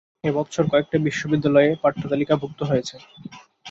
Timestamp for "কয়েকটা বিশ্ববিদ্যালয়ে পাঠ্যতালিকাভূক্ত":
0.71-2.59